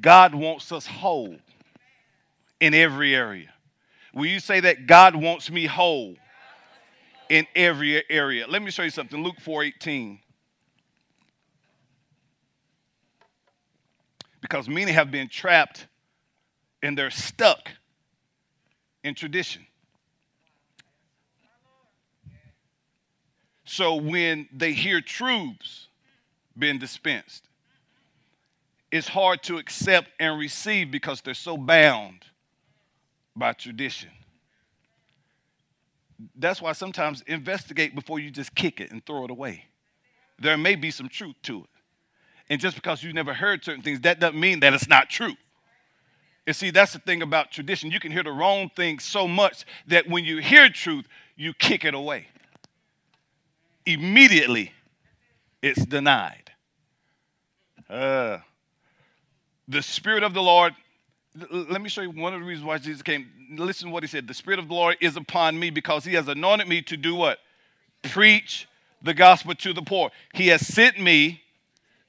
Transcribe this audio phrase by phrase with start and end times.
[0.00, 1.36] God wants us whole
[2.60, 3.52] in every area.
[4.14, 6.16] Will you say that God wants me whole
[7.28, 8.46] in every area?
[8.46, 9.22] Let me show you something.
[9.22, 10.20] Luke 4:18.
[14.40, 15.86] Because many have been trapped
[16.82, 17.70] and they're stuck
[19.02, 19.66] in tradition.
[23.64, 25.88] So when they hear truths
[26.56, 27.48] being dispensed,
[28.94, 32.24] it's hard to accept and receive because they're so bound
[33.34, 34.10] by tradition.
[36.36, 39.64] That's why sometimes investigate before you just kick it and throw it away.
[40.38, 41.70] There may be some truth to it.
[42.48, 45.34] And just because you never heard certain things, that doesn't mean that it's not true.
[46.46, 47.90] And see, that's the thing about tradition.
[47.90, 51.84] You can hear the wrong thing so much that when you hear truth, you kick
[51.84, 52.28] it away.
[53.86, 54.72] Immediately,
[55.62, 56.52] it's denied.
[57.90, 58.38] Uh,
[59.68, 60.74] the Spirit of the Lord,
[61.50, 63.28] let me show you one of the reasons why Jesus came.
[63.56, 64.28] Listen to what he said.
[64.28, 67.14] The Spirit of the Lord is upon me because he has anointed me to do
[67.14, 67.38] what?
[68.02, 68.68] Preach
[69.02, 70.10] the gospel to the poor.
[70.32, 71.42] He has sent me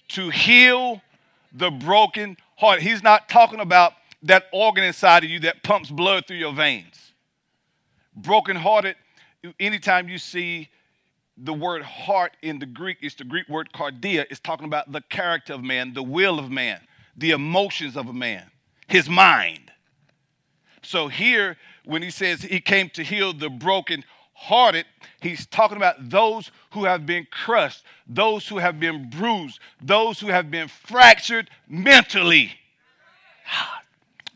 [0.10, 1.02] to heal
[1.54, 2.82] the broken heart.
[2.82, 7.14] He's not talking about that organ inside of you that pumps blood through your veins.
[8.16, 8.96] Brokenhearted,
[9.60, 10.70] anytime you see
[11.38, 15.02] the word heart in the Greek, it's the Greek word cardia, it's talking about the
[15.10, 16.80] character of man, the will of man,
[17.18, 18.50] the emotions of a man,
[18.88, 19.72] his mind.
[20.82, 24.86] So here, when he says he came to heal the broken hearted,
[25.22, 30.28] he's talking about those who have been crushed, those who have been bruised, those who
[30.28, 32.52] have been fractured mentally.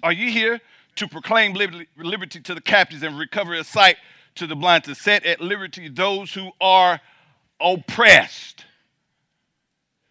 [0.01, 0.59] Are you here
[0.95, 3.97] to proclaim liberty to the captives and recover a sight
[4.35, 7.01] to the blind, to set at liberty those who are
[7.59, 8.65] oppressed?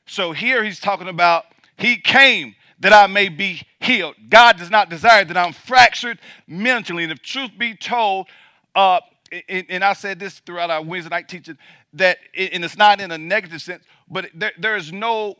[0.06, 4.14] So here he's talking about he came that I may be healed.
[4.28, 7.02] God does not desire that I'm fractured mentally.
[7.02, 8.28] And if truth be told,
[8.74, 9.00] uh,
[9.48, 11.58] and, I said this throughout our Wednesday night teaching,
[11.94, 15.36] that, and it's not in a negative sense, but there, there is no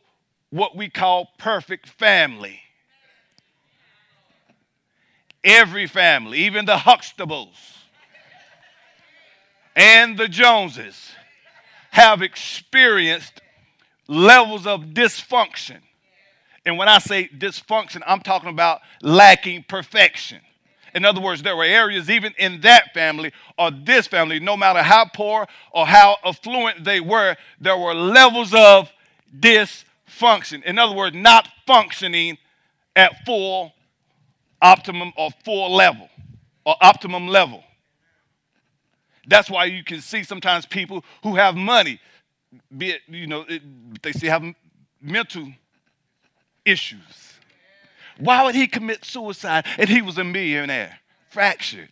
[0.51, 2.61] what we call perfect family.
[5.45, 7.77] Every family, even the Huxtables
[9.77, 11.13] and the Joneses,
[11.91, 13.41] have experienced
[14.09, 15.79] levels of dysfunction.
[16.69, 20.39] And when I say dysfunction, I'm talking about lacking perfection.
[20.95, 24.83] In other words, there were areas even in that family or this family, no matter
[24.83, 28.91] how poor or how affluent they were, there were levels of
[29.41, 30.63] dysfunction.
[30.65, 32.37] In other words, not functioning
[32.95, 33.73] at full
[34.61, 36.11] optimum or full level
[36.67, 37.65] or optimum level.
[39.27, 41.99] That's why you can see sometimes people who have money,
[42.77, 43.63] be it, you know, it,
[44.03, 44.45] they still have
[45.01, 45.51] mental
[46.69, 47.01] issues.
[48.19, 50.99] Why would he commit suicide and he was a millionaire?
[51.31, 51.91] Fractured.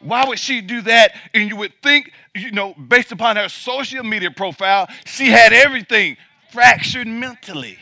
[0.00, 1.14] Why would she do that?
[1.34, 6.16] And you would think, you know, based upon her social media profile, she had everything
[6.50, 7.78] fractured mentally.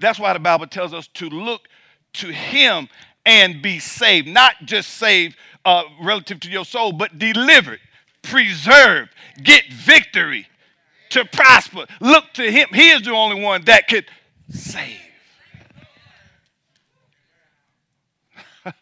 [0.00, 1.68] That's why the Bible tells us to look
[2.14, 2.88] to Him
[3.26, 4.26] and be saved.
[4.26, 7.80] Not just saved uh, relative to your soul, but delivered,
[8.22, 9.10] preserved,
[9.42, 10.46] get victory
[11.10, 11.86] to prosper.
[12.00, 12.68] Look to him.
[12.72, 14.06] He is the only one that could
[14.50, 15.00] save.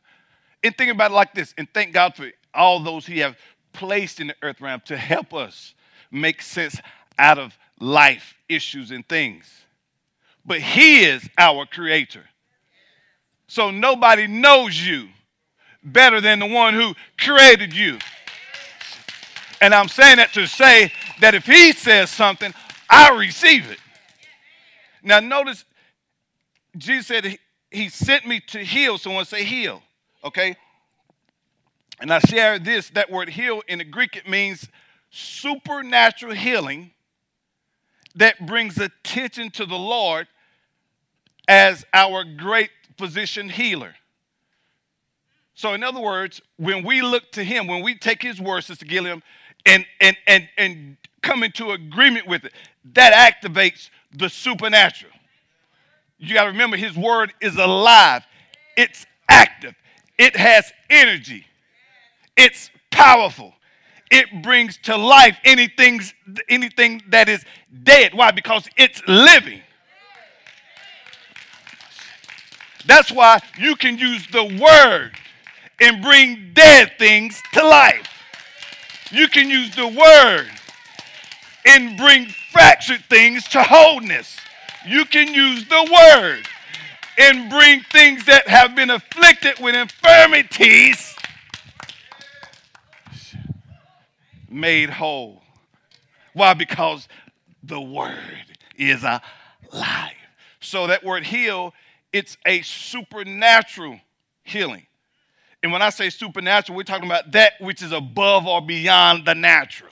[0.63, 3.37] and think about it like this, and thank God for all those He have
[3.73, 5.75] placed in the earth realm to help us
[6.11, 6.81] make sense
[7.19, 9.51] out of life issues and things.
[10.45, 12.25] But He is our creator.
[13.49, 15.09] So nobody knows you
[15.83, 17.99] better than the one who created you.
[19.61, 22.53] And I'm saying that to say that if he says something,
[22.89, 23.79] I receive it.
[25.03, 25.65] Now, notice
[26.77, 27.39] Jesus said
[27.71, 28.99] he, sent me to heal.
[28.99, 29.83] Someone say heal,
[30.25, 30.57] okay?
[32.01, 34.69] And I share this that word heal in the Greek, it means
[35.11, 36.91] supernatural healing
[38.17, 40.27] that brings attention to the Lord
[41.49, 43.95] as our great physician healer.
[45.55, 48.85] So, in other words, when we look to him, when we take his words, Sister
[48.85, 49.23] Gilliam,
[49.67, 52.53] and, and, and, and come into agreement with it,
[52.95, 55.13] that activates the supernatural.
[56.19, 58.25] You got to remember, his word is alive,
[58.77, 59.75] it's active,
[60.19, 61.45] it has energy,
[62.37, 63.53] it's powerful.
[64.09, 66.01] It brings to life anything,
[66.49, 67.45] anything that is
[67.83, 68.15] dead.
[68.15, 68.31] Why?
[68.31, 69.61] Because it's living.
[72.87, 75.11] That's why you can use the word
[75.81, 78.16] and bring dead things to life.
[79.11, 80.51] You can use the word
[81.65, 84.37] and bring fractured things to wholeness.
[84.87, 86.47] You can use the word
[87.19, 91.17] and bring things that have been afflicted with infirmities
[94.49, 95.43] made whole.
[96.33, 96.55] Why?
[96.55, 97.09] Because
[97.63, 100.13] the word is alive.
[100.61, 101.73] So that word heal,
[102.13, 104.01] it's a supernatural
[104.43, 104.87] healing.
[105.67, 109.35] And when I say supernatural, we're talking about that which is above or beyond the
[109.35, 109.91] natural.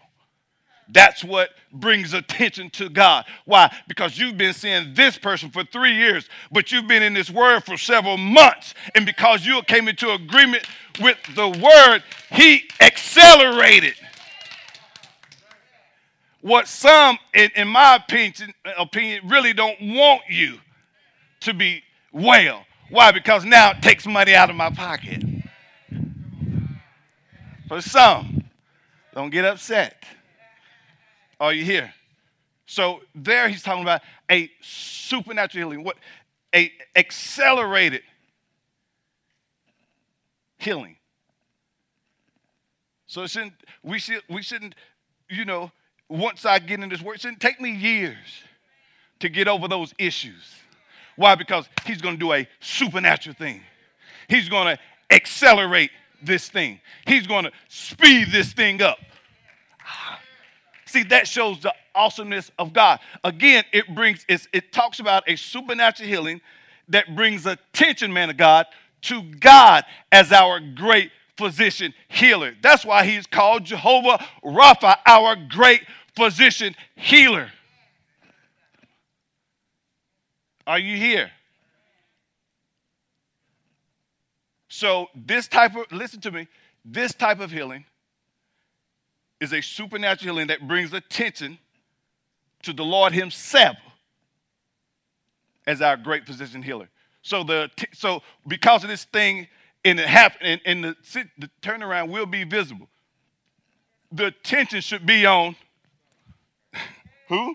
[0.89, 3.25] That's what brings attention to God.
[3.45, 3.75] Why?
[3.89, 7.65] Because you've been seeing this person for three years, but you've been in this word
[7.65, 8.75] for several months.
[8.95, 10.65] And because you came into agreement
[11.01, 13.95] with the word, he accelerated.
[16.41, 20.61] What some, in, in my opinion, opinion, really don't want you
[21.41, 21.83] to be
[22.13, 22.65] well.
[22.91, 23.11] Why?
[23.11, 25.34] Because now it takes money out of my pocket.
[27.75, 28.45] For some,
[29.13, 30.05] don't get upset.
[31.41, 31.93] Are you here?
[32.67, 35.97] So there he's talking about a supernatural healing, what
[36.55, 38.03] a accelerated
[40.57, 40.95] healing.
[43.09, 44.77] So it shouldn't, we should we shouldn't,
[45.29, 45.73] you know,
[46.09, 48.45] once I get in this word, it shouldn't take me years
[49.19, 50.55] to get over those issues.
[51.17, 51.35] Why?
[51.35, 53.63] Because he's to do a supernatural thing.
[54.29, 54.79] He's to
[55.11, 55.91] accelerate
[56.27, 56.81] this thing.
[57.07, 58.99] He's going to speed this thing up.
[59.87, 60.21] Ah.
[60.87, 63.01] See, that shows the awesomeness of God.
[63.25, 66.41] Again, it brings it talks about a supernatural healing
[66.89, 68.67] that brings attention, man of God,
[69.03, 72.55] to God as our great physician healer.
[72.63, 75.83] That's why he's called Jehovah Rapha, our great
[76.15, 77.51] physician healer.
[80.67, 81.31] Are you here?
[84.77, 86.49] So, this type of, listen to me,
[86.85, 87.85] this type of healing
[89.41, 91.59] is a supernatural healing that brings attention
[92.65, 93.77] to the Lord Himself
[95.65, 96.89] as our great physician healer.
[97.23, 99.47] So, the, so because of this thing,
[99.85, 102.89] and it happened, and, and the, the turnaround will be visible.
[104.11, 105.55] The attention should be on
[107.29, 107.55] who?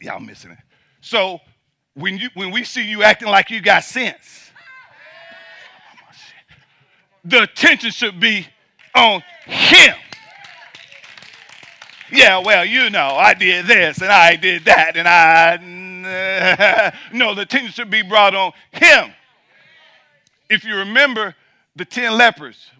[0.00, 0.58] Y'all missing it.
[1.02, 1.42] So
[1.96, 4.50] when you when we see you acting like you got sense,
[7.24, 8.46] the attention should be
[8.94, 9.96] on him.
[12.12, 15.56] Yeah, well, you know, I did this and I did that, and I
[17.12, 19.10] no, the attention should be brought on him.
[20.48, 21.34] If you remember
[21.74, 22.70] the ten lepers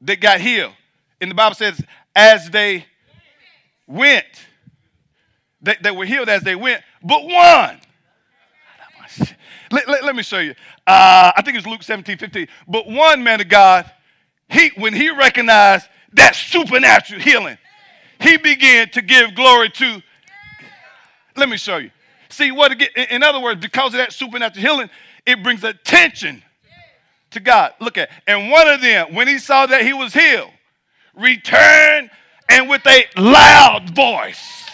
[0.00, 0.72] that got healed,
[1.20, 1.80] and the Bible says,
[2.16, 2.86] as they
[3.86, 4.47] went,
[5.60, 7.80] they, were healed as they went, but one.
[9.70, 10.54] Let, let, let me show you.
[10.86, 12.48] Uh, I think it's Luke 17, 15.
[12.66, 13.90] But one man of God,
[14.48, 17.58] he when he recognized that supernatural healing,
[18.20, 20.02] he began to give glory to.
[21.36, 21.90] Let me show you.
[22.30, 22.88] See what again?
[23.10, 24.90] In other words, because of that supernatural healing,
[25.26, 26.42] it brings attention
[27.30, 27.74] to God.
[27.80, 30.50] Look at, and one of them, when he saw that he was healed,
[31.14, 32.10] returned
[32.48, 34.67] and with a loud voice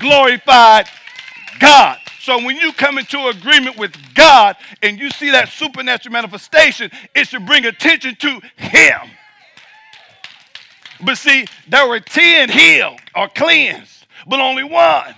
[0.00, 0.88] glorified
[1.58, 1.98] God.
[2.20, 7.28] So when you come into agreement with God and you see that supernatural manifestation, it
[7.28, 9.00] should bring attention to Him.
[11.04, 15.14] But see, there were 10 healed or cleansed, but only one.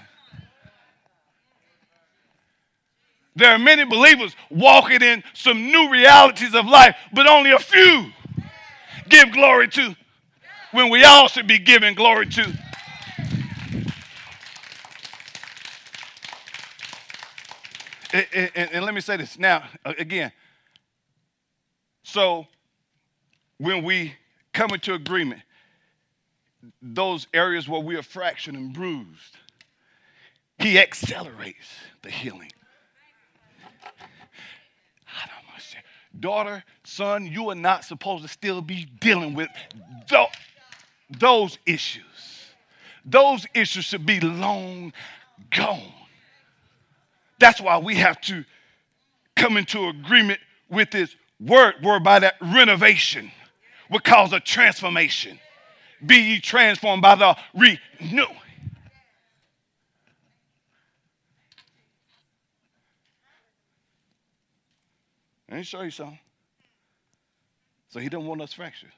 [3.36, 8.12] There are many believers walking in some new realities of life, but only a few
[9.08, 9.96] give glory to
[10.72, 12.52] when we all should be giving glory to
[18.12, 20.32] and, and, and let me say this now uh, again.
[22.02, 22.46] So,
[23.58, 24.14] when we
[24.52, 25.42] come into agreement,
[26.82, 29.36] those areas where we are fractured and bruised,
[30.58, 31.68] He accelerates
[32.02, 32.50] the healing.
[36.18, 39.48] Daughter, son, you are not supposed to still be dealing with
[41.18, 42.02] those issues.
[43.04, 44.92] Those issues should be long
[45.50, 45.92] gone.
[47.40, 48.44] That's why we have to
[49.34, 53.32] come into agreement with this word, whereby that renovation
[53.90, 55.40] would cause a transformation.
[56.04, 58.26] Be ye transformed by the renew.
[65.48, 66.18] Let me show you something.
[67.88, 68.92] So he doesn't want us fractured.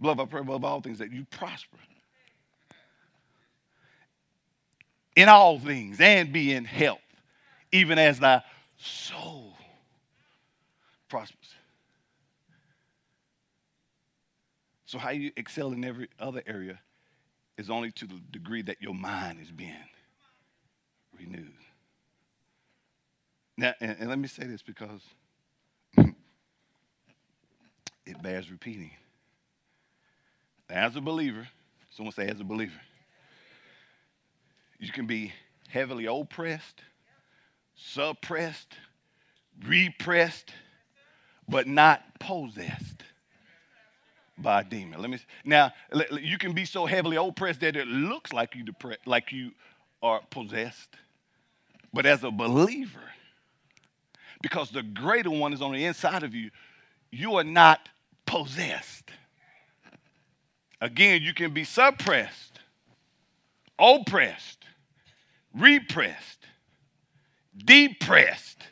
[0.00, 1.78] Beloved, I pray above all things that you prosper
[5.16, 7.00] in all things and be in health
[7.72, 8.42] even as thy
[8.76, 9.54] soul
[11.08, 11.54] prospers.
[14.86, 16.80] So, how you excel in every other area
[17.58, 19.74] is only to the degree that your mind is being
[21.18, 21.52] renewed.
[23.56, 25.02] Now, and, and let me say this because
[25.96, 26.14] it
[28.22, 28.92] bears repeating.
[30.70, 31.48] As a believer,
[31.90, 32.80] someone say, as a believer,
[34.78, 35.32] you can be
[35.68, 36.82] heavily oppressed,
[37.78, 38.74] suppressed,
[39.66, 40.52] repressed,
[41.48, 43.02] but not possessed
[44.36, 45.00] by a demon.
[45.00, 45.72] Let me now
[46.20, 49.52] you can be so heavily oppressed that it looks like you depressed, like you
[50.02, 50.90] are possessed.
[51.92, 53.00] But as a believer,
[54.42, 56.50] because the greater one is on the inside of you,
[57.10, 57.88] you are not
[58.26, 59.10] possessed.
[60.80, 62.60] Again, you can be suppressed,
[63.78, 64.64] oppressed,
[65.54, 66.37] repressed,
[67.64, 68.62] depressed,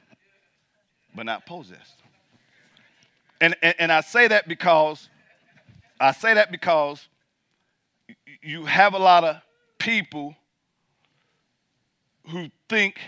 [1.14, 2.02] but not possessed.
[3.40, 5.08] And, and, and I say that because
[6.00, 7.06] I say that because
[8.42, 9.36] you have a lot of
[9.78, 10.34] people
[12.28, 12.98] who think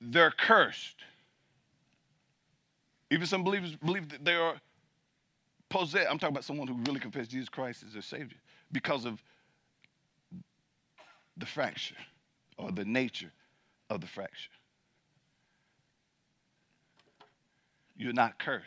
[0.00, 0.96] they're cursed.
[3.10, 4.54] Even some believers believe that they are
[5.68, 6.08] possessed.
[6.10, 8.38] I'm talking about someone who really confessed Jesus Christ as their Savior
[8.72, 9.22] because of
[11.36, 11.96] the fracture
[12.58, 13.32] or the nature
[13.94, 14.50] of the fracture.
[17.96, 18.64] You're not cursed.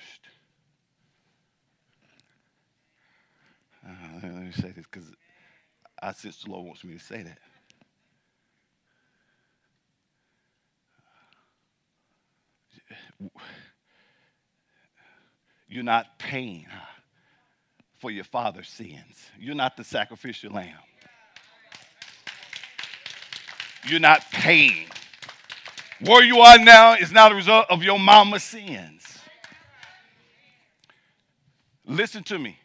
[3.85, 3.91] Uh,
[4.23, 5.11] let me say this because
[6.01, 7.39] I sense the Lord wants me to say that.
[15.67, 16.67] You're not paying
[17.97, 19.29] for your father's sins.
[19.39, 20.77] You're not the sacrificial lamb.
[23.87, 24.87] You're not paying.
[26.01, 29.19] Where you are now is not a result of your mama's sins.
[31.85, 32.57] Listen to me.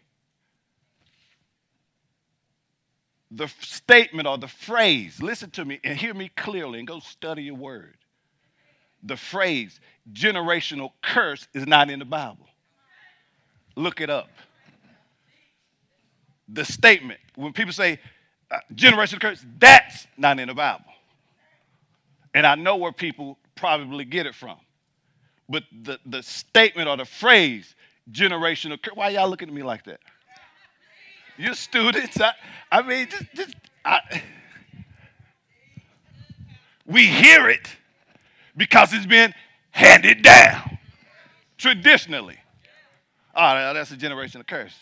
[3.30, 7.44] The statement or the phrase, listen to me and hear me clearly and go study
[7.44, 7.94] your word.
[9.04, 9.78] The phrase
[10.12, 12.48] generational curse is not in the Bible.
[13.76, 14.28] Look it up.
[16.48, 18.00] The statement, when people say
[18.50, 20.89] uh, generational curse, that's not in the Bible.
[22.34, 24.58] And I know where people probably get it from.
[25.48, 27.74] But the, the statement or the phrase
[28.10, 30.00] generational curse, why y'all looking at me like that?
[31.36, 32.32] You students, I,
[32.70, 34.22] I mean, just, just I,
[36.86, 37.68] we hear it
[38.56, 39.32] because it's been
[39.70, 40.78] handed down
[41.56, 42.38] traditionally.
[43.34, 44.76] Oh, that's a generational curse.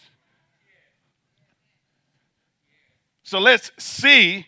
[3.23, 4.47] So let's see.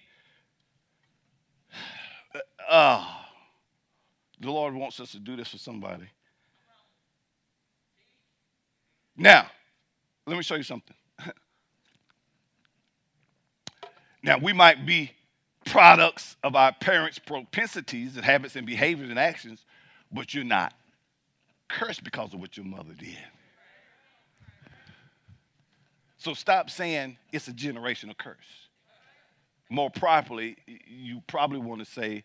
[2.70, 3.04] Uh,
[4.40, 6.04] the Lord wants us to do this for somebody.
[9.16, 9.50] Now,
[10.26, 10.96] let me show you something.
[14.22, 15.12] Now, we might be
[15.64, 19.64] products of our parents' propensities and habits and behaviors and actions,
[20.12, 20.74] but you're not
[21.70, 23.16] cursed because of what your mother did.
[26.18, 28.36] So stop saying it's a generational curse.
[29.70, 32.24] More properly, you probably want to say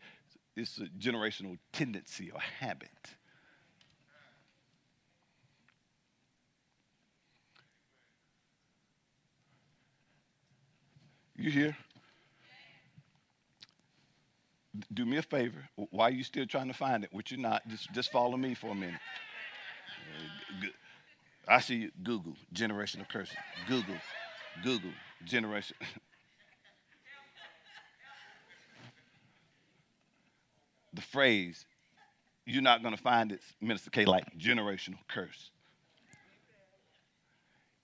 [0.55, 2.89] it's a generational tendency or habit.
[11.35, 11.75] You here?
[14.93, 15.67] do me a favor.
[15.75, 17.09] Why are you still trying to find it?
[17.13, 17.67] Which you're not.
[17.67, 18.99] Just, just follow me for a minute.
[21.47, 21.91] I see you.
[22.03, 23.37] Google generational cursing.
[23.67, 23.95] Google,
[24.63, 24.91] Google
[25.23, 25.77] generation.
[30.95, 31.65] the phrase,
[32.45, 35.51] you're not going to find it, Minister K, like generational curse.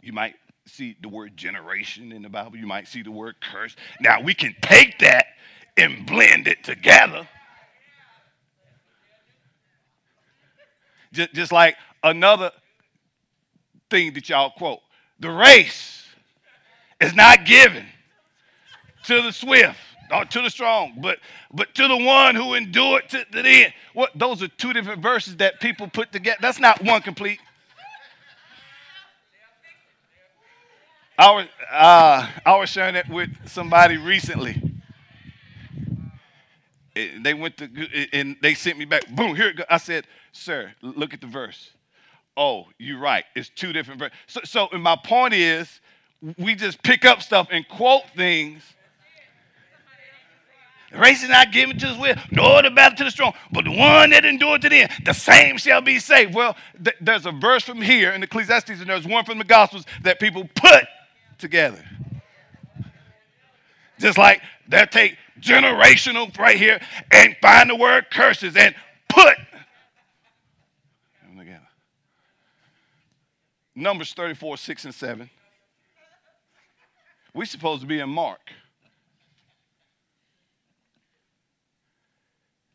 [0.02, 2.58] You might see the word generation in the Bible.
[2.58, 3.76] You might see the word curse.
[4.00, 5.26] Now we can take that
[5.78, 7.28] and blend it together.
[11.14, 12.52] Just, just like another
[13.90, 14.80] thing that y'all quote
[15.20, 16.06] the race
[17.00, 17.86] is not given
[19.04, 19.78] to the swift
[20.12, 21.20] or to the strong, but
[21.54, 23.74] but to the one who endured to, the end.
[23.94, 26.38] What those are two different verses that people put together.
[26.42, 27.40] That's not one complete.
[31.18, 34.72] I was uh, I was sharing it with somebody recently
[36.94, 37.70] they went to
[38.14, 39.08] and they sent me back.
[39.10, 39.66] Boom, here it goes.
[39.70, 41.72] I said, "Sir, look at the verse."
[42.38, 43.26] Oh, you're right.
[43.36, 44.18] It's two different verses.
[44.28, 45.82] So, so and my point is,
[46.38, 48.64] we just pick up stuff and quote things
[50.92, 53.64] The race is not given to the swift, nor the battle to the strong, but
[53.64, 56.36] the one that endured to the end, the same shall be saved.
[56.36, 59.86] Well, th- there's a verse from here in Ecclesiastes, and there's one from the Gospels
[60.04, 60.84] that people put
[61.38, 61.84] together.
[64.00, 66.82] Just like they'll take generational right here
[67.12, 68.76] and find the word curses and
[69.08, 69.38] put
[71.24, 71.68] them together.
[73.76, 75.30] Numbers 34, 6 and 7.
[77.34, 78.52] We're supposed to be in Mark.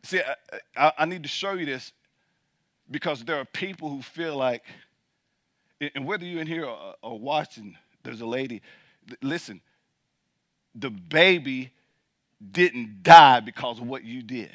[0.06, 0.20] See,
[0.76, 1.92] I, I, need to show you this
[2.88, 4.62] because there are people who feel like,
[5.80, 8.62] and whether you're in here or, or watching, there's a lady.
[9.20, 9.60] Listen,
[10.76, 11.72] the baby
[12.52, 14.52] didn't die because of what you did.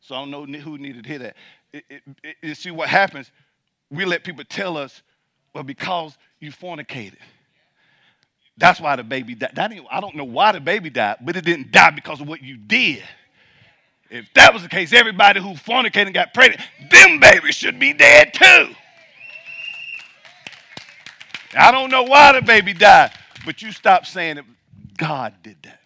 [0.00, 1.36] So I don't know who needed to hear that.
[1.72, 3.32] It, it, it, see what happens?
[3.90, 5.02] We let people tell us,
[5.54, 7.18] well, because you fornicated.
[8.56, 9.58] That's why the baby died.
[9.58, 12.56] I don't know why the baby died, but it didn't die because of what you
[12.56, 13.02] did.
[14.10, 17.92] If that was the case, everybody who fornicated and got pregnant, them babies should be
[17.92, 18.74] dead too.
[21.56, 23.12] I don't know why the baby died,
[23.44, 24.44] but you stop saying that
[24.96, 25.80] God did that.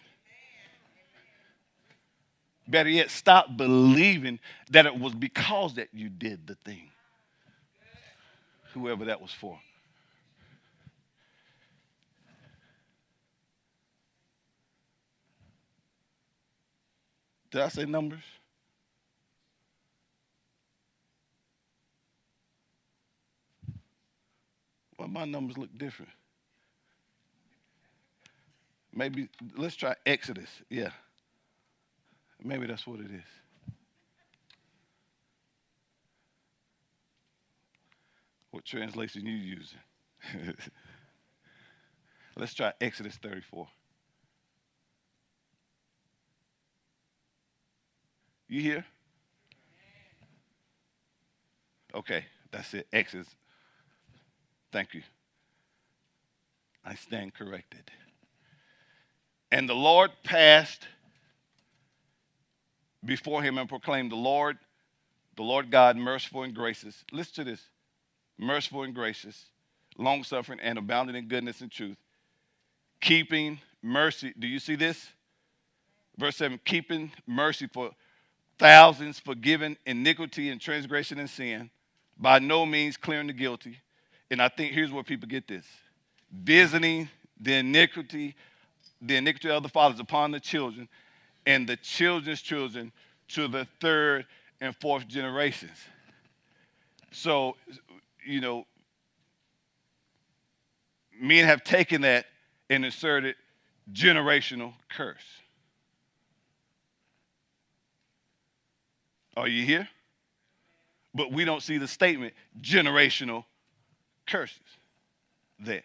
[2.67, 4.39] Better yet, stop believing
[4.71, 6.89] that it was because that you did the thing.
[8.73, 9.59] Whoever that was for.
[17.53, 18.23] Did I say numbers?
[24.97, 26.11] Well, my numbers look different.
[28.91, 30.49] Maybe let's try Exodus.
[30.67, 30.89] Yeah.
[32.43, 33.75] Maybe that's what it is.
[38.49, 39.77] What translation you using?
[42.35, 43.67] let's try Exodus 34.
[48.53, 48.85] You hear?
[51.95, 52.85] Okay, that's it.
[52.93, 53.25] Exodus.
[54.71, 55.01] Thank you.
[56.85, 57.89] I stand corrected.
[59.51, 60.87] And the Lord passed
[63.03, 64.59] before him and proclaimed, The Lord,
[65.35, 67.03] the Lord God, merciful and gracious.
[67.11, 67.61] Listen to this
[68.37, 69.45] merciful and gracious,
[69.97, 71.97] long suffering and abounding in goodness and truth,
[73.01, 74.31] keeping mercy.
[74.37, 75.09] Do you see this?
[76.19, 77.89] Verse 7 keeping mercy for
[78.63, 81.69] thousands forgiven iniquity and transgression and sin,
[82.17, 83.77] by no means clearing the guilty.
[84.31, 85.65] And I think here's where people get this
[86.31, 87.09] visiting
[87.41, 88.35] the iniquity,
[89.01, 90.87] the iniquity of the fathers upon the children,
[91.45, 92.93] and the children's children
[93.27, 94.25] to the third
[94.61, 95.77] and fourth generations.
[97.11, 97.57] So,
[98.25, 98.65] you know,
[101.19, 102.27] men have taken that
[102.69, 103.35] and inserted
[103.91, 105.42] generational curse.
[109.35, 109.87] Are you here?
[111.13, 113.45] But we don't see the statement generational
[114.27, 114.59] curses
[115.59, 115.83] there.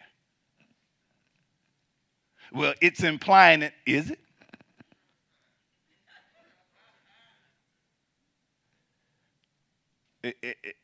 [2.51, 4.19] Well, it's implying it, is it?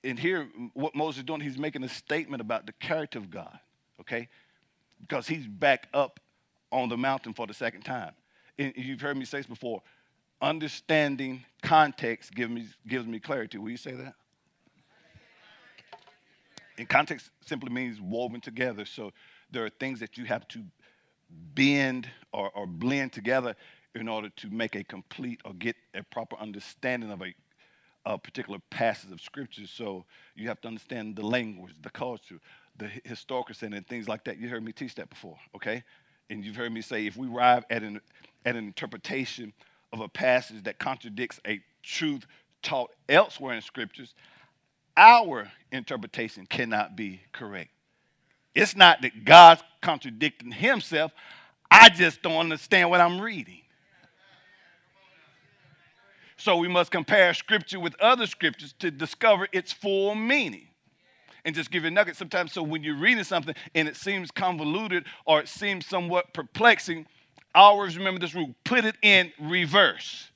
[0.03, 3.59] And here, what Moses is doing, he's making a statement about the character of God,
[3.99, 4.29] okay?
[5.01, 6.19] Because he's back up
[6.71, 8.13] on the mountain for the second time.
[8.57, 9.81] And you've heard me say this before
[10.45, 13.57] understanding context gives me, gives me clarity.
[13.57, 14.13] Will you say that?
[16.77, 18.85] And context simply means woven together.
[18.85, 19.11] So
[19.49, 20.61] there are things that you have to
[21.55, 23.55] bend or, or blend together
[23.95, 27.33] in order to make a complete or get a proper understanding of a,
[28.05, 29.65] a particular passage of scripture.
[29.65, 30.05] So
[30.35, 32.39] you have to understand the language, the culture,
[32.77, 34.37] the historical setting, and things like that.
[34.37, 35.83] You heard me teach that before, okay?
[36.29, 37.99] And you've heard me say if we arrive at an,
[38.45, 39.53] at an interpretation
[39.95, 42.25] of a passage that contradicts a truth
[42.61, 44.13] taught elsewhere in scriptures,
[44.97, 47.71] our interpretation cannot be correct.
[48.53, 51.11] It's not that God's contradicting himself.
[51.71, 53.61] I just don't understand what I'm reading.
[56.37, 60.67] So we must compare scripture with other scriptures to discover its full meaning.
[61.43, 62.53] And just give you a nugget sometimes.
[62.53, 67.05] So when you're reading something and it seems convoluted or it seems somewhat perplexing,
[67.55, 70.29] always remember this rule put it in reverse.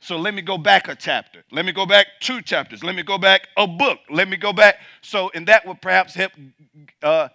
[0.00, 1.44] So let me go back a chapter.
[1.50, 2.84] Let me go back two chapters.
[2.84, 4.00] Let me go back a book.
[4.10, 4.76] Let me go back.
[5.00, 6.32] So, and that would perhaps help
[7.02, 7.28] uh,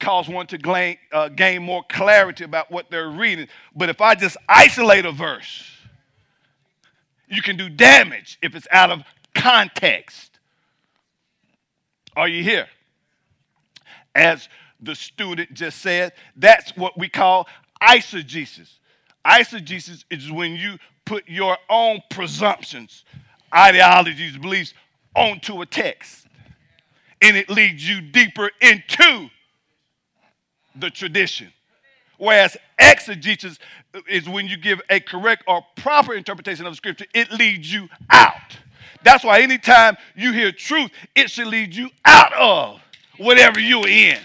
[0.00, 3.48] cause one to gain, uh, gain more clarity about what they're reading.
[3.74, 5.70] But if I just isolate a verse,
[7.28, 9.02] you can do damage if it's out of
[9.34, 10.38] context.
[12.16, 12.66] Are you here?
[14.14, 14.48] As
[14.80, 17.46] the student just said, that's what we call
[17.82, 18.78] eisegesis.
[19.24, 23.04] Eisegesis is when you put your own presumptions,
[23.54, 24.74] ideologies, beliefs
[25.14, 26.26] onto a text.
[27.22, 29.30] And it leads you deeper into
[30.74, 31.52] the tradition.
[32.18, 33.58] Whereas exegesis
[34.08, 37.88] is when you give a correct or proper interpretation of the scripture, it leads you
[38.10, 38.56] out.
[39.02, 42.80] That's why anytime you hear truth, it should lead you out of
[43.18, 44.18] whatever you're in.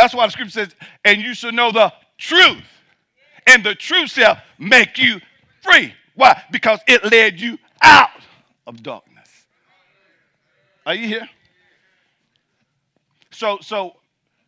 [0.00, 2.64] That's why the scripture says, and you should know the truth.
[3.46, 5.20] And the truth shall make you
[5.62, 5.92] free.
[6.14, 6.42] Why?
[6.50, 8.08] Because it led you out
[8.66, 9.28] of darkness.
[10.86, 11.28] Are you here?
[13.30, 13.96] So, so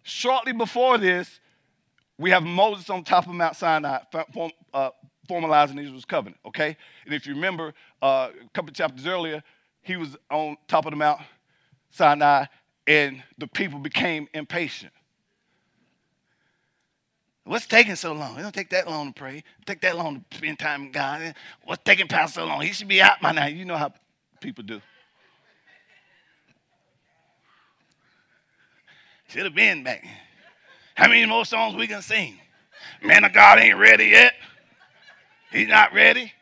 [0.03, 1.39] shortly before this,
[2.17, 3.99] we have Moses on top of Mount Sinai
[4.73, 4.91] uh,
[5.29, 6.79] formalizing Israel's covenant, okay?
[7.05, 9.43] And if you remember uh, a couple chapters earlier,
[9.83, 11.21] he was on top of the Mount
[11.91, 12.47] Sinai
[12.87, 14.95] and the people became impatient.
[17.45, 18.39] What's taking so long?
[18.39, 19.39] It don't take that long to pray.
[19.39, 21.35] It take that long to spend time with God.
[21.65, 22.61] What's taking Pastor so long?
[22.61, 23.47] He should be out by now.
[23.47, 23.93] You know how
[24.41, 24.81] people do.
[29.29, 30.05] Should have been back.
[30.95, 32.39] How many more songs we can sing?
[33.03, 34.35] Man of God ain't ready yet.
[35.51, 36.33] He's not ready.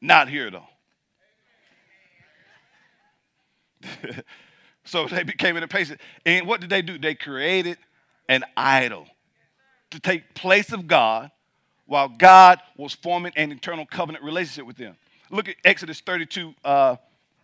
[0.00, 0.66] Not here though.
[4.84, 6.00] so they became impatient.
[6.24, 6.98] And what did they do?
[6.98, 7.78] They created
[8.28, 9.06] an idol
[9.90, 11.30] to take place of God
[11.86, 14.96] while God was forming an eternal covenant relationship with them.
[15.30, 16.96] Look at Exodus 32, uh,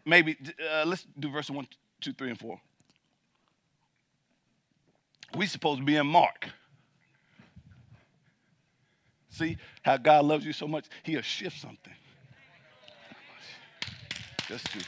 [0.04, 0.36] maybe,
[0.72, 1.66] uh, let's do verse 1,
[2.00, 2.60] 2, 3, and 4.
[5.36, 6.48] We supposed to be in Mark.
[9.30, 11.92] See how God loves you so much, he'll shift something.
[14.48, 14.78] Just to.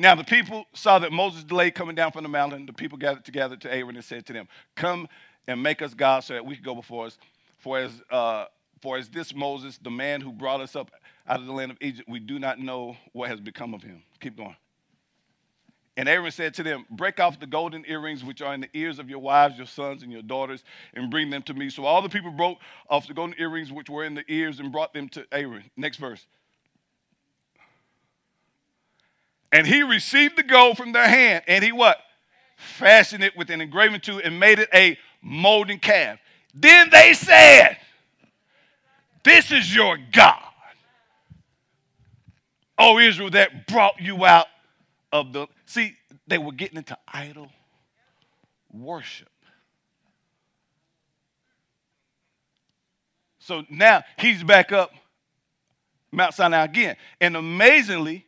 [0.00, 2.64] Now the people saw that Moses delayed coming down from the mountain.
[2.64, 5.06] The people gathered together to Aaron and said to them, Come
[5.46, 7.18] and make us gods so that we can go before us.
[7.58, 8.46] For as, uh,
[8.80, 10.90] for as this Moses, the man who brought us up
[11.28, 14.02] out of the land of Egypt, we do not know what has become of him.
[14.20, 14.56] Keep going.
[15.98, 18.98] And Aaron said to them, Break off the golden earrings which are in the ears
[18.98, 21.68] of your wives, your sons, and your daughters, and bring them to me.
[21.68, 22.56] So all the people broke
[22.88, 25.70] off the golden earrings which were in the ears and brought them to Aaron.
[25.76, 26.26] Next verse.
[29.52, 31.98] And he received the gold from their hand, and he what?
[32.56, 36.18] Fashioned it with an engraving tool and made it a molding calf.
[36.54, 37.76] Then they said,
[39.24, 40.42] This is your God.
[42.78, 44.46] O Israel, that brought you out
[45.12, 45.46] of the.
[45.66, 47.50] See, they were getting into idol
[48.72, 49.28] worship.
[53.40, 54.92] So now he's back up
[56.12, 56.96] Mount Sinai again.
[57.20, 58.26] And amazingly,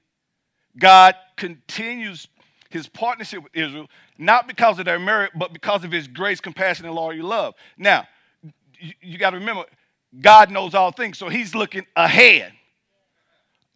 [0.79, 2.29] God continues
[2.71, 6.87] his partnership with Israel, not because of their merit, but because of his grace, compassion,
[6.87, 7.55] and loyal love.
[7.77, 8.07] Now,
[8.79, 9.65] you, you got to remember,
[10.21, 12.53] God knows all things, so he's looking ahead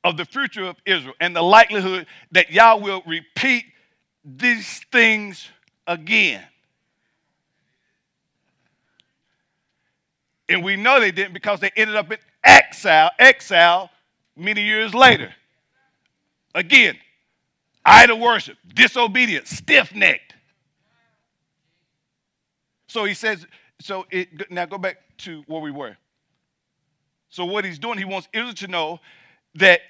[0.03, 3.65] of the future of Israel and the likelihood that Yah will repeat
[4.25, 5.49] these things
[5.87, 6.43] again.
[10.49, 13.91] And we know they didn't because they ended up in exile, exile
[14.37, 15.35] many years later.
[16.57, 16.97] Again,
[17.85, 20.35] idol worship, disobedience, stiff necked.
[22.89, 23.47] So he says,
[23.79, 25.99] so it, now go back to where we were.
[27.29, 29.01] So what he's doing, he wants Israel to know
[29.57, 29.81] that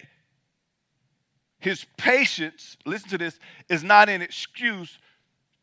[1.60, 4.98] his patience, listen to this, is not an excuse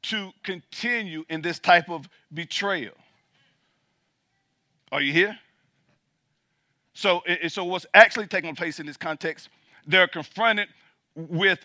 [0.03, 2.93] to continue in this type of betrayal.
[4.89, 5.37] Are you here?
[6.93, 9.49] So, so what's actually taking place in this context,
[9.85, 10.69] they're confronted
[11.15, 11.59] with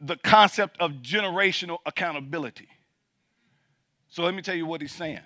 [0.00, 2.68] the concept of generational accountability.
[4.08, 5.20] So let me tell you what he's saying.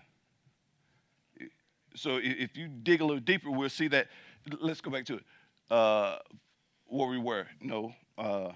[1.94, 4.08] So if you dig a little deeper, we'll see that.
[4.60, 5.24] Let's go back to it.
[5.70, 6.18] Uh,
[6.86, 7.46] where we were.
[7.60, 8.52] No, uh,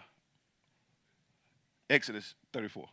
[1.88, 2.86] Exodus 34.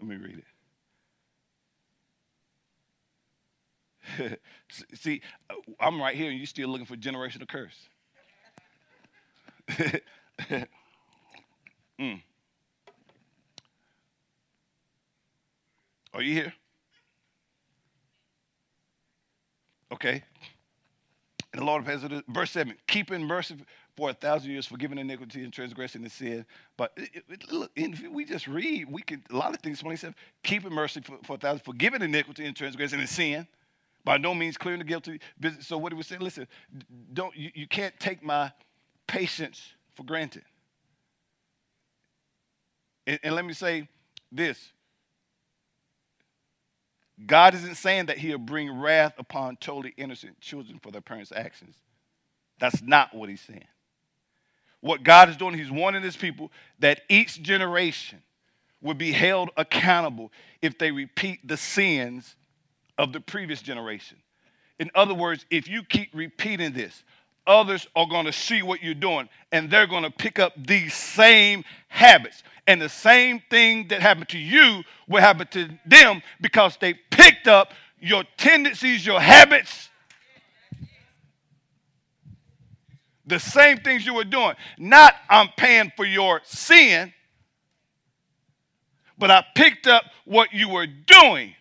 [0.00, 0.49] Let me read it.
[4.94, 7.88] See, uh, I'm right here and you're still looking for generational curse.
[12.00, 12.22] mm.
[16.12, 16.52] Are you here?
[19.92, 20.22] Okay.
[21.52, 22.24] And the Lord has it.
[22.28, 23.56] Verse 7 keeping mercy
[23.96, 26.46] for a thousand years, forgiving iniquity and transgression and sin.
[26.76, 30.14] But it, it, look, if we just read, we could, a lot of things, 27,
[30.42, 33.46] keeping mercy for, for a thousand, forgiving iniquity and transgression and sin
[34.04, 35.20] By no means clearing the guilty.
[35.60, 36.46] So what he was saying, listen,
[37.12, 38.52] don't you, you can't take my
[39.06, 40.42] patience for granted.
[43.06, 43.88] And, and let me say
[44.32, 44.72] this.
[47.26, 51.74] God isn't saying that he'll bring wrath upon totally innocent children for their parents' actions.
[52.58, 53.64] That's not what he's saying.
[54.80, 58.22] What God is doing, he's warning his people that each generation
[58.80, 60.32] will be held accountable
[60.62, 62.36] if they repeat the sins
[63.00, 64.18] of the previous generation.
[64.78, 67.02] In other words, if you keep repeating this,
[67.46, 70.92] others are going to see what you're doing and they're going to pick up these
[70.92, 72.42] same habits.
[72.66, 77.48] And the same thing that happened to you will happen to them because they picked
[77.48, 79.88] up your tendencies, your habits.
[83.26, 84.54] The same things you were doing.
[84.78, 87.14] Not I'm paying for your sin,
[89.16, 91.54] but I picked up what you were doing.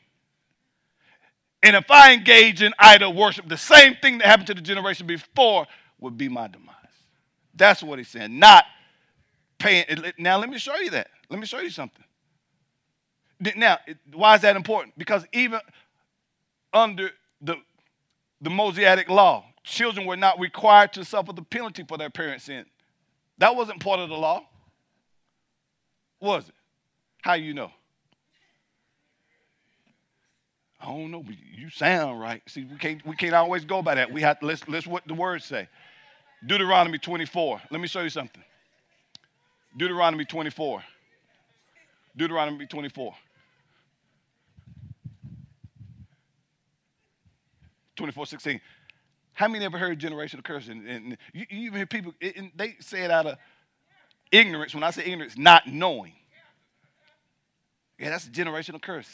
[1.61, 5.05] And if I engage in idol worship, the same thing that happened to the generation
[5.07, 5.67] before
[5.99, 6.75] would be my demise.
[7.53, 8.39] That's what he's saying.
[8.39, 8.63] Not
[9.57, 9.85] paying.
[10.17, 11.09] Now, let me show you that.
[11.29, 12.05] Let me show you something.
[13.55, 13.77] Now,
[14.13, 14.97] why is that important?
[14.97, 15.59] Because even
[16.73, 17.57] under the,
[18.41, 22.65] the Mosaic law, children were not required to suffer the penalty for their parents' sin.
[23.37, 24.43] That wasn't part of the law.
[26.21, 26.55] Was it?
[27.21, 27.71] How you know?
[30.81, 32.41] I don't know, but you sound right.
[32.47, 34.11] See, we can't we can't always go by that.
[34.11, 35.67] We have to let's let's what the words say.
[36.45, 37.61] Deuteronomy 24.
[37.69, 38.43] Let me show you something.
[39.77, 40.81] Deuteronomy 24.
[42.15, 43.13] Deuteronomy 24.
[47.97, 48.61] 24, 16.
[49.33, 50.69] How many ever heard generational curse?
[50.69, 53.37] And, and you, you, even hear people, and they say it out of
[54.31, 54.73] ignorance.
[54.73, 56.13] When I say ignorance, not knowing.
[57.99, 59.09] Yeah, that's a generational curse.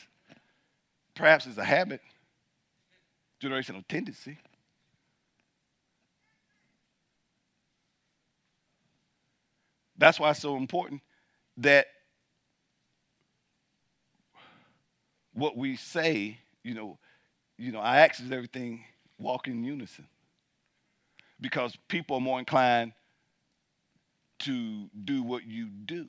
[1.15, 2.01] Perhaps it's a habit,
[3.41, 4.37] generational tendency.
[9.97, 11.01] That's why it's so important
[11.57, 11.87] that
[15.33, 16.97] what we say, you know,
[17.57, 18.83] you know, our actions, everything
[19.17, 20.07] walk in unison.
[21.39, 22.93] Because people are more inclined
[24.39, 26.07] to do what you do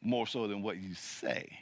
[0.00, 1.58] more so than what you say.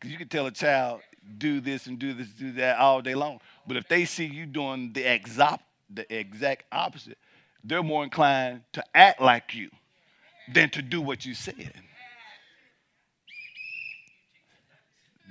[0.00, 1.02] Because you can tell a child,
[1.36, 3.38] do this and do this, do that all day long.
[3.66, 7.18] But if they see you doing the exact, the exact opposite,
[7.62, 9.70] they're more inclined to act like you
[10.52, 11.74] than to do what you said.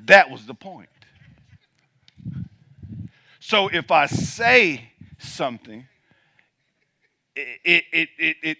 [0.05, 0.89] That was the point.
[3.39, 5.87] So if I say something,
[7.35, 8.57] it, it, it, it,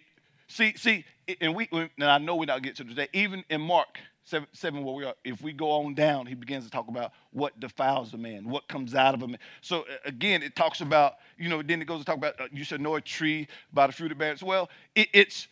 [0.47, 1.05] see, see,
[1.39, 4.83] and we, and I know we're not getting to today, even in Mark 7, 7,
[4.83, 8.13] where we are, if we go on down, he begins to talk about what defiles
[8.13, 9.39] a man, what comes out of a man.
[9.61, 12.63] So again, it talks about, you know, then it goes to talk about uh, you
[12.63, 14.43] should know a tree by the fruit it bears.
[14.43, 15.47] Well, it, it's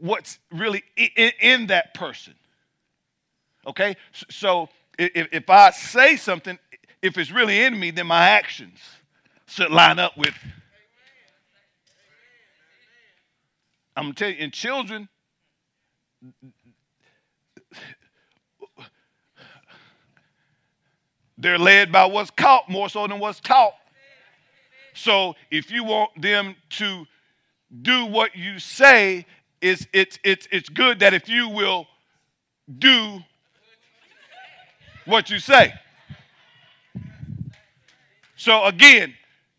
[0.00, 2.34] what's really in, in, that person.
[3.66, 3.94] Okay?
[4.30, 6.58] So if, if I say something,
[7.02, 8.78] if it's really in me, then my actions
[9.46, 10.34] should line up with.
[13.96, 15.08] I'm gonna tell you, in children,
[21.38, 23.74] they're led by what's caught more so than what's taught.
[24.94, 27.06] So if you want them to
[27.82, 29.26] do what you say,
[29.60, 31.86] it's, it's, it's, it's good that if you will
[32.78, 33.20] do
[35.04, 35.74] what you say.
[38.36, 39.14] So again,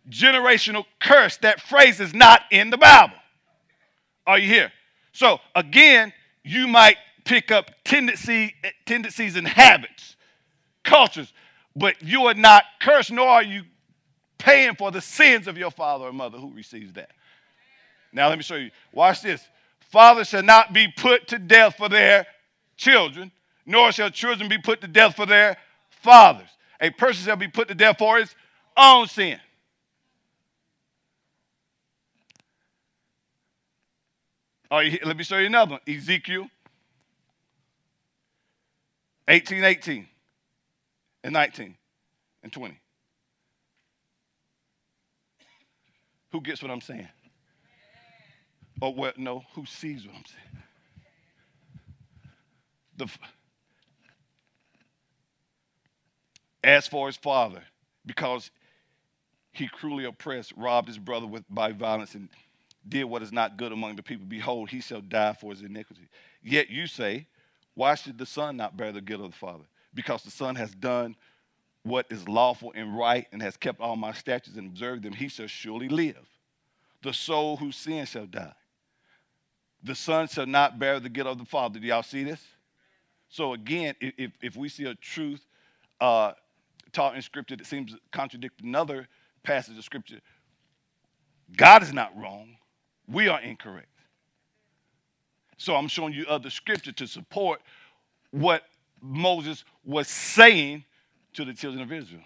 [0.10, 3.16] generational curse, that phrase is not in the Bible.
[4.26, 4.72] Are you here?
[5.12, 8.54] So again, you might pick up tendency,
[8.86, 10.16] tendencies and habits,
[10.84, 11.34] cultures,
[11.76, 13.64] but you are not cursed, nor are you
[14.38, 17.10] paying for the sins of your father or mother who receives that.
[18.14, 18.72] Now, let me show you.
[18.94, 19.46] Watch this.
[19.80, 22.26] Fathers shall not be put to death for their
[22.78, 23.32] children,
[23.66, 25.58] nor shall children be put to death for their
[25.90, 26.50] fathers.
[26.80, 28.34] A person shall be put to death for his
[28.78, 29.40] own sin.
[34.72, 35.82] All right, let me show you another one.
[35.88, 36.48] Ezekiel
[39.28, 40.08] 18, 18
[41.26, 41.76] and 19
[42.44, 42.80] and 20.
[46.32, 47.08] Who gets what I'm saying?
[48.80, 49.18] Oh, or what?
[49.18, 50.64] No, who sees what I'm saying?
[52.98, 53.08] The,
[56.64, 57.64] as for his father,
[58.06, 58.52] because
[59.52, 62.30] he cruelly oppressed, robbed his brother with, by violence, and
[62.88, 66.08] did what is not good among the people, behold, he shall die for his iniquity.
[66.44, 67.26] Yet you say,
[67.74, 69.66] why should the son not bear the guilt of the father?
[69.96, 71.16] Because the son has done
[71.84, 75.28] what is lawful and right and has kept all my statutes and observed them, he
[75.28, 76.28] shall surely live.
[77.02, 78.54] The soul who sins shall die.
[79.84, 81.80] The son shall not bear the guilt of the father.
[81.80, 82.42] Do y'all see this?
[83.30, 85.46] So again, if, if we see a truth
[86.02, 86.34] uh,
[86.92, 89.08] taught in scripture that seems to contradict another
[89.44, 90.20] passage of scripture,
[91.56, 92.58] God is not wrong.
[93.08, 93.90] We are incorrect.
[95.58, 97.62] So I'm showing you other scripture to support
[98.32, 98.64] what
[99.06, 100.84] Moses was saying
[101.34, 102.24] to the children of Israel.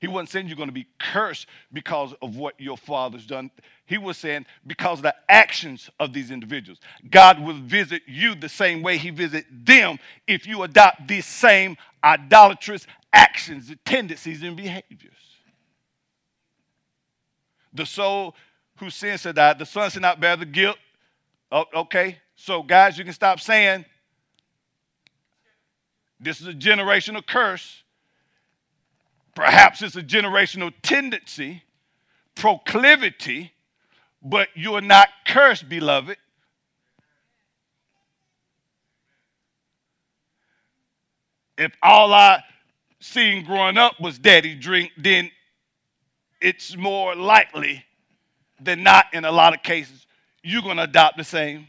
[0.00, 3.50] He wasn't saying you're going to be cursed because of what your father's done.
[3.84, 6.80] He was saying because of the actions of these individuals.
[7.10, 11.76] God will visit you the same way he visited them if you adopt these same
[12.02, 15.12] idolatrous actions, tendencies, and behaviors.
[17.74, 18.34] The soul
[18.76, 20.78] who sins to die, the son should not bear the guilt.
[21.52, 23.84] Oh, okay, so guys, you can stop saying
[26.20, 27.82] this is a generational curse
[29.34, 31.62] Perhaps it's a generational tendency,
[32.34, 33.52] proclivity,
[34.22, 36.16] but you're not cursed, beloved.
[41.56, 42.42] If all I
[43.00, 45.30] seen growing up was daddy drink, then
[46.40, 47.84] it's more likely
[48.60, 50.06] than not in a lot of cases
[50.42, 51.68] you're going to adopt the same.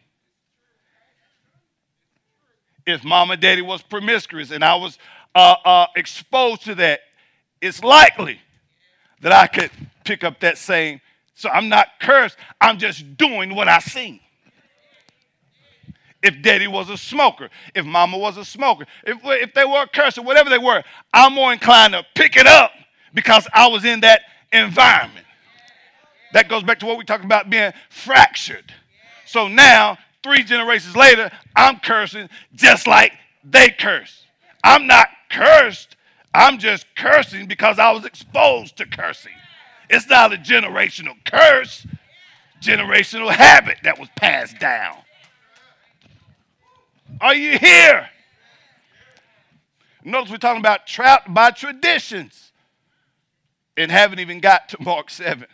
[2.91, 4.97] If mama daddy was promiscuous and I was
[5.33, 7.01] uh, uh, exposed to that,
[7.61, 8.39] it's likely
[9.21, 9.71] that I could
[10.03, 10.99] pick up that same.
[11.35, 14.19] So I'm not cursed, I'm just doing what I seen.
[16.21, 19.87] If daddy was a smoker, if mama was a smoker, if, if they were a
[19.87, 22.71] curse or whatever they were, I'm more inclined to pick it up
[23.13, 25.25] because I was in that environment.
[26.33, 28.71] That goes back to what we talked about being fractured.
[29.25, 34.25] So now, three generations later, I'm cursing just like they curse.
[34.63, 35.95] I'm not cursed
[36.33, 39.33] I'm just cursing because I was exposed to cursing.
[39.89, 41.85] It's not a generational curse,
[42.61, 44.97] generational habit that was passed down.
[47.19, 48.09] Are you here?
[50.03, 52.53] Notice we're talking about trapped by traditions
[53.75, 55.45] and haven't even got to Mark 7.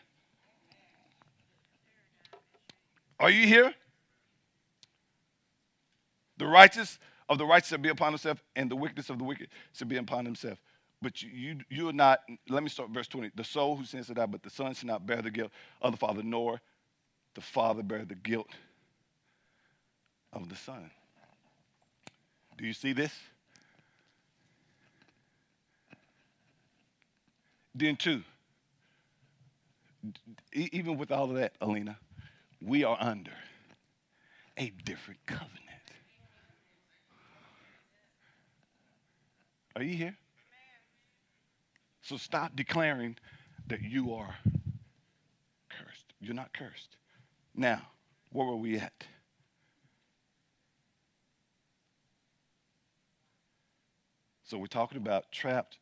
[3.19, 3.73] Are you here?
[6.37, 9.49] The righteous of the righteous shall be upon himself, and the wickedness of the wicked
[9.73, 10.59] shall be upon himself.
[11.01, 13.31] But you, you, you are not, let me start verse 20.
[13.35, 15.91] The soul who sins to die, but the son shall not bear the guilt of
[15.91, 16.61] the father, nor
[17.35, 18.49] the father bear the guilt
[20.33, 20.89] of the son.
[22.57, 23.13] Do you see this?
[27.75, 28.23] Then, two,
[30.51, 31.99] even with all of that, Alina,
[32.59, 33.33] we are under
[34.57, 35.53] a different covenant.
[39.77, 40.17] Are you here?
[42.01, 43.15] So stop declaring
[43.67, 44.35] that you are
[45.69, 46.13] cursed.
[46.19, 46.97] You're not cursed.
[47.53, 47.83] Now,
[48.31, 49.05] where were we at?
[54.45, 55.77] So we're talking about trapped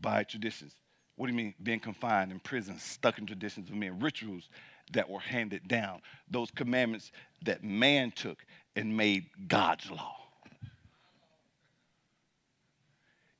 [0.00, 0.72] by traditions.
[1.16, 1.54] What do you mean?
[1.62, 4.48] Being confined in prison, stuck in traditions of men, rituals
[4.92, 7.12] that were handed down, those commandments
[7.44, 8.38] that man took
[8.74, 10.17] and made God's law.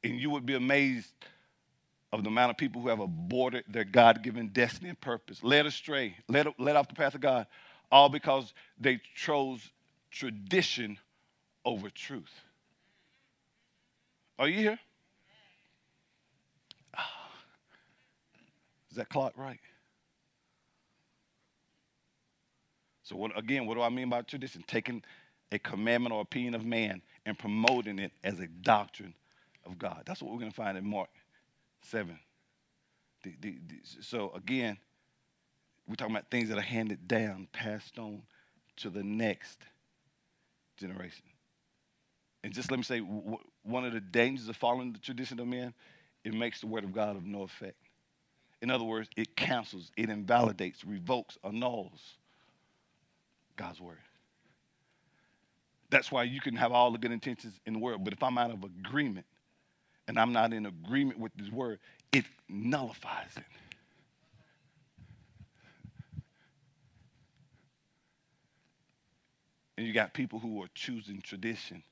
[0.05, 1.13] And you would be amazed
[2.13, 5.67] of the amount of people who have aborted their God given destiny and purpose, led
[5.67, 7.47] astray, led, led off the path of God,
[7.91, 9.71] all because they chose
[10.11, 10.99] tradition
[11.65, 12.33] over truth.
[14.39, 14.79] Are you here?
[16.97, 17.31] Ah.
[18.91, 19.61] Is that clock right?
[23.03, 24.63] So, what, again, what do I mean by tradition?
[24.67, 25.03] Taking
[25.51, 29.15] a commandment or opinion of man and promoting it as a doctrine
[29.67, 30.03] of God.
[30.07, 31.11] That's what we're going to find in Mark
[31.83, 32.19] 7.
[33.25, 34.79] The, the, the, so again,
[35.89, 38.23] we're talking about things that are handed down, passed on
[38.77, 39.59] to the next
[40.77, 41.25] generation.
[42.45, 45.47] And just let me say, w- one of the dangers of following the tradition of
[45.47, 45.75] men,
[46.25, 47.77] it makes the word of God of no effect.
[48.61, 52.17] In other words, it cancels, it invalidates, revokes, annuls
[53.57, 53.99] God's word.
[55.91, 58.37] That's why you can have all the good intentions in the world, but if I'm
[58.37, 59.27] out of agreement
[60.09, 61.79] and I'm not in agreement with this word,
[62.13, 63.45] it nullifies it.
[69.77, 71.85] And you got people who are choosing tradition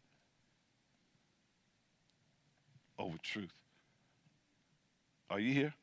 [2.99, 3.53] over truth.
[5.31, 5.75] Are you here?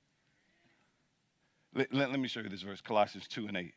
[1.76, 3.74] Let, let, let, me show you this verse Colossians 2 and 8.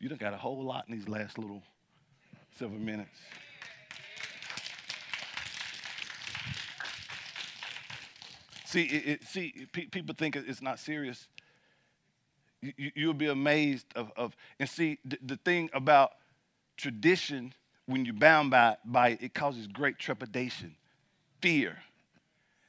[0.00, 1.62] You done got a whole lot in these last little
[2.58, 3.18] several minutes.
[8.72, 11.28] See, it, it, see, pe- people think it's not serious.
[12.62, 16.12] You, you'll be amazed of, of and see the, the thing about
[16.76, 17.54] tradition
[17.86, 20.76] when you're bound by, by it, it causes great trepidation,
[21.42, 21.78] fear.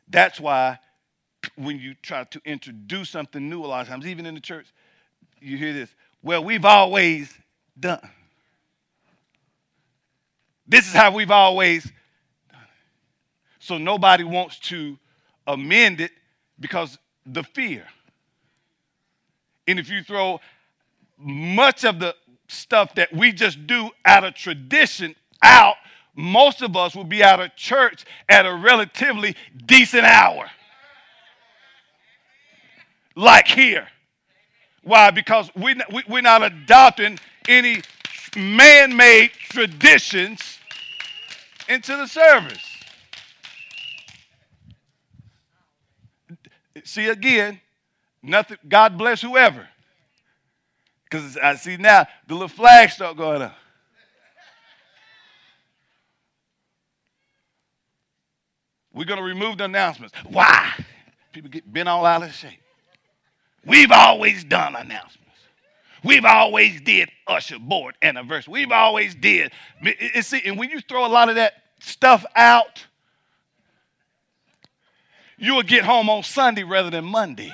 [0.10, 0.80] That's why
[1.56, 4.68] when you try to introduce something new, a lot of times, even in the church,
[5.42, 5.94] you hear this.
[6.24, 7.34] Well, we've always
[7.80, 8.02] done.
[10.68, 11.94] This is how we've always done.
[13.60, 14.98] So nobody wants to
[15.48, 16.12] amend it
[16.60, 17.86] because the fear.
[19.68, 20.40] And if you throw
[21.18, 22.16] much of the
[22.48, 25.76] stuff that we just do out of tradition out,
[26.16, 29.36] most of us will be out of church at a relatively
[29.66, 30.50] decent hour.
[33.16, 33.88] Like here.
[34.84, 35.12] Why?
[35.12, 35.76] Because we,
[36.08, 37.18] we're not adopting
[37.48, 37.82] any
[38.36, 40.60] man made traditions
[41.70, 42.73] into the service.
[46.84, 47.62] See again,
[48.22, 49.68] nothing, God bless whoever.
[51.04, 53.56] Because I see now the little flags start going up.
[58.94, 60.14] We're going to remove the announcements.
[60.30, 60.72] Why?
[61.32, 62.60] People get bent all out of shape.
[63.66, 65.20] We've always done announcements.
[66.04, 68.52] We've always did usher board anniversary.
[68.52, 69.52] We've always did.
[70.22, 72.86] See, and when you throw a lot of that stuff out,
[75.44, 77.52] you will get home on Sunday rather than Monday.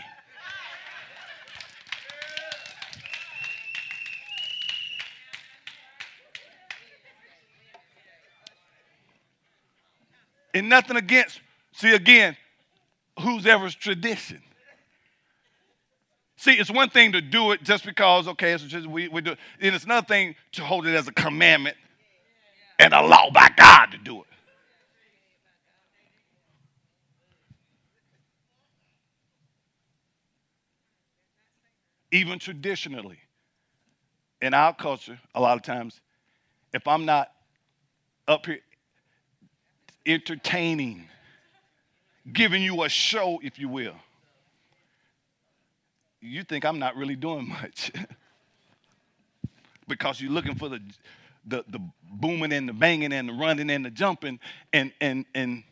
[10.54, 11.42] And nothing against,
[11.74, 12.38] see again,
[13.22, 14.44] who's ever's tradition.
[16.36, 19.32] See, it's one thing to do it just because, okay, it's just we, we do
[19.32, 19.40] it.
[19.60, 21.76] And it's another thing to hold it as a commandment
[22.78, 24.28] and a law by God to do it.
[32.12, 33.20] Even traditionally,
[34.42, 36.02] in our culture, a lot of times,
[36.74, 37.32] if I'm not
[38.28, 38.60] up here
[40.06, 41.08] entertaining,
[42.32, 43.96] giving you a show, if you will,
[46.22, 47.92] you think I'm not really doing much.
[49.90, 50.80] because you're looking for the,
[51.46, 51.80] the, the
[52.12, 54.40] booming and the banging and the running and the jumping
[54.72, 55.64] and, and, and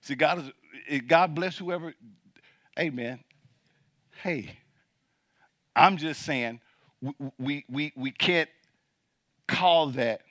[0.00, 0.50] see God is
[1.06, 1.94] God bless whoever
[2.78, 3.20] Amen.
[4.22, 4.56] hey
[5.76, 6.60] I'm just saying
[7.38, 8.48] we we we can't
[9.46, 10.22] call that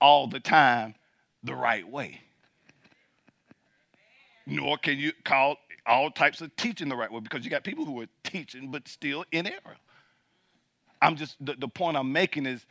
[0.00, 0.94] all the time
[1.44, 2.20] the right way
[4.46, 5.56] nor can you call
[5.86, 8.86] all types of teaching the right way because you got people who are teaching but
[8.88, 9.76] still in error.
[11.00, 12.64] I'm just, the, the point I'm making is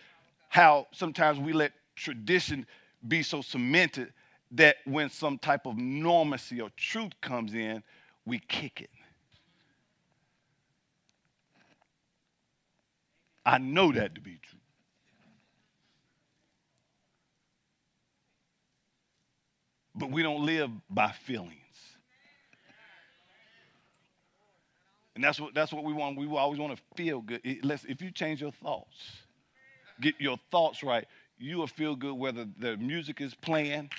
[0.50, 2.66] how sometimes we let tradition
[3.08, 4.14] be so cemented
[4.52, 7.84] that when some type of normacy or truth comes in,
[8.26, 8.90] we kick it.
[13.46, 14.60] I know that to be true.
[19.96, 21.56] But we don't live by feelings.
[25.16, 26.18] And that's what, that's what we want.
[26.18, 27.42] We always want to feel good.
[27.44, 28.98] if you change your thoughts,
[30.00, 31.06] get your thoughts right,
[31.38, 33.90] you will feel good whether the music is playing,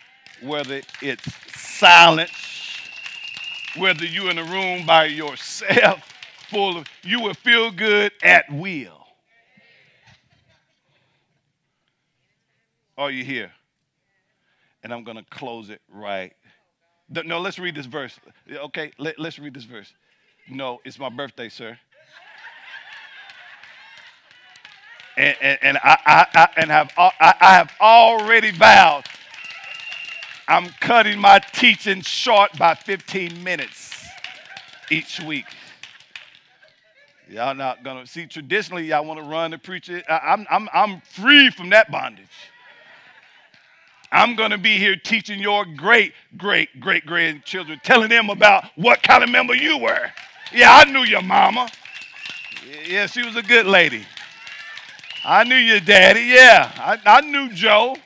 [0.40, 2.30] whether it's silence,
[3.76, 6.08] whether you're in a room by yourself,
[6.50, 9.06] full of, you will feel good at will.
[12.98, 13.50] Are you here?
[14.82, 16.32] And I'm going to close it right.
[17.08, 18.18] No, let's read this verse.
[18.50, 19.92] Okay, Let, let's read this verse.
[20.48, 21.78] No, it's my birthday, sir.
[25.16, 29.04] And, and, and I, I, I, and have, I, I have already vowed
[30.52, 34.04] I'm cutting my teaching short by 15 minutes
[34.90, 35.46] each week.
[37.26, 40.04] Y'all not gonna see traditionally y'all want to run and preach it.
[40.10, 42.26] I, am I'm, I'm free from that bondage.
[44.12, 49.24] I'm gonna be here teaching your great, great, great grandchildren, telling them about what kind
[49.24, 50.10] of member you were.
[50.52, 51.70] Yeah, I knew your mama.
[52.86, 54.04] Yeah, she was a good lady.
[55.24, 56.24] I knew your daddy.
[56.24, 57.96] Yeah, I, I knew Joe.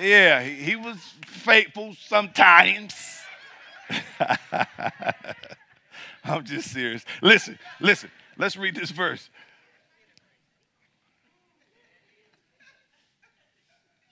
[0.00, 2.94] Yeah, he, he was faithful sometimes.
[6.24, 7.04] I'm just serious.
[7.22, 8.10] Listen, listen.
[8.36, 9.30] Let's read this verse.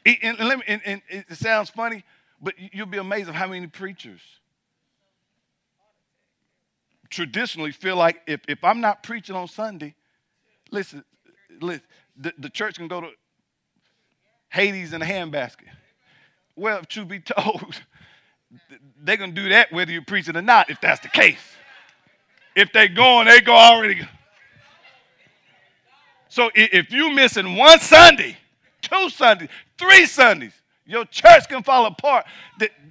[0.04, 2.04] And, and, me, and, and it sounds funny,
[2.40, 4.20] but you'll be amazed of how many preachers
[7.08, 9.94] traditionally feel like if, if I'm not preaching on Sunday,
[10.70, 11.04] listen,
[11.60, 11.82] listen
[12.16, 13.08] the, the church can go to
[14.52, 15.68] Hades in a handbasket.
[16.56, 17.80] Well, truth be told,
[19.02, 21.40] they're going to do that whether you're preaching or not, if that's the case.
[22.54, 24.06] If they going, they go already.
[26.28, 28.36] So if you missing one Sunday,
[28.82, 29.48] two Sundays,
[29.78, 30.52] three Sundays,
[30.84, 32.26] your church can fall apart.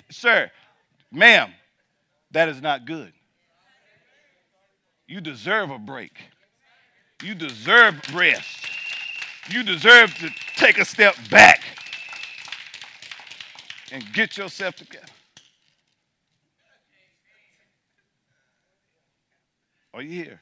[0.09, 0.49] sir,
[1.11, 1.51] ma'am,
[2.31, 3.13] that is not good.
[5.07, 6.13] You deserve a break.
[7.21, 8.67] You deserve rest.
[9.49, 11.61] You deserve to take a step back
[13.91, 15.05] and get yourself together.
[19.93, 20.41] Are you here?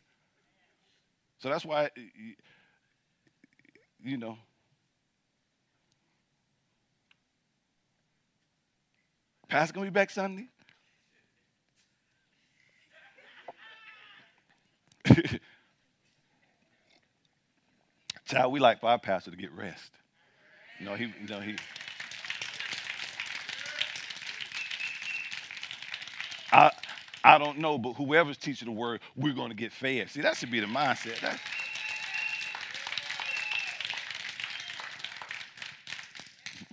[1.40, 1.90] So that's why,
[4.04, 4.38] you know,
[9.48, 10.48] Pastor gonna be back Sunday.
[18.30, 19.90] Child, we like for our pastor to get rest.
[20.80, 21.56] Know, he, know, he.
[26.52, 26.72] I,
[27.24, 30.12] I don't know, but whoever's teaching the word, we're going to get fed.
[30.12, 31.40] See, that should be the mindset.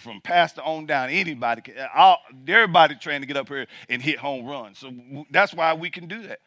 [0.01, 1.63] From pastor on down, anybody,
[1.95, 4.79] all, everybody trying to get up here and hit home runs.
[4.79, 4.93] So
[5.31, 6.41] that's why we can do that.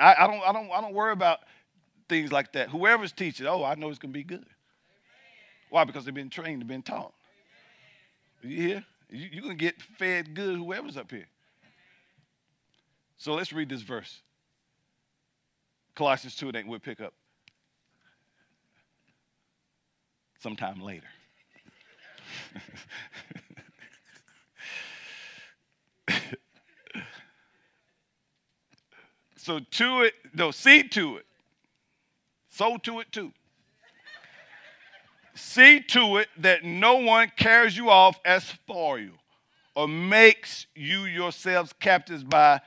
[0.00, 1.38] I, I, don't, I don't, I don't worry about
[2.08, 2.70] things like that.
[2.70, 4.44] Whoever's teaching, oh, I know it's gonna be good.
[5.70, 5.84] Why?
[5.84, 7.12] Because they've been trained, they've been taught.
[8.42, 8.84] You hear?
[9.10, 11.28] You, you're gonna get fed good, whoever's up here.
[13.16, 14.20] So let's read this verse.
[15.94, 17.12] Colossians 2, and we'll pick up
[20.38, 21.08] sometime later.
[29.36, 31.26] so to it, no, see to it.
[32.58, 33.30] So to it too.
[35.36, 39.12] See to it that no one carries you off as for you
[39.76, 42.60] or makes you yourselves captives by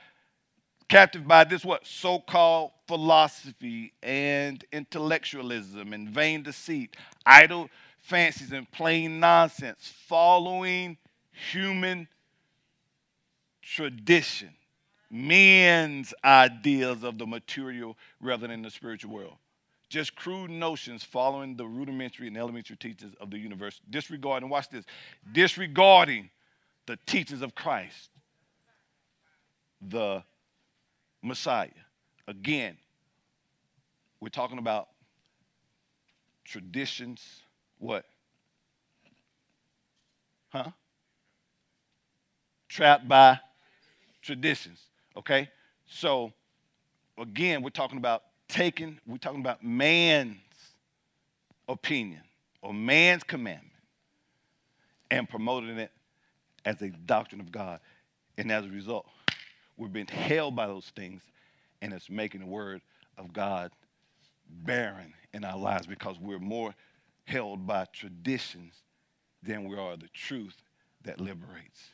[0.88, 7.68] captive by this what so-called philosophy and intellectualism and vain deceit idle
[7.98, 10.96] fancies and plain nonsense, following
[11.52, 12.08] human
[13.60, 14.54] tradition,
[15.10, 19.36] men's ideas of the material rather than the spiritual world.
[19.92, 24.86] Just crude notions following the rudimentary and elementary teachings of the universe, disregarding, watch this,
[25.32, 26.30] disregarding
[26.86, 28.08] the teachings of Christ,
[29.82, 30.24] the
[31.20, 31.68] Messiah.
[32.26, 32.78] Again,
[34.18, 34.88] we're talking about
[36.46, 37.42] traditions,
[37.78, 38.06] what?
[40.48, 40.70] Huh?
[42.70, 43.38] Trapped by
[44.22, 44.80] traditions.
[45.18, 45.50] Okay?
[45.84, 46.32] So,
[47.18, 50.36] again, we're talking about taking, we're talking about man's
[51.68, 52.22] opinion
[52.60, 53.72] or man's commandment
[55.10, 55.90] and promoting it
[56.64, 57.80] as a doctrine of God.
[58.38, 59.06] And as a result,
[59.76, 61.22] we've been held by those things,
[61.82, 62.80] and it's making the word
[63.18, 63.70] of God
[64.48, 66.74] barren in our lives because we're more
[67.24, 68.74] held by traditions
[69.42, 70.56] than we are the truth
[71.04, 71.90] that liberates.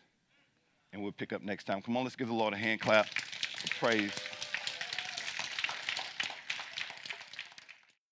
[0.93, 1.83] And we'll pick up next time.
[1.83, 4.13] Come on, let's give the Lord a hand clap of praise.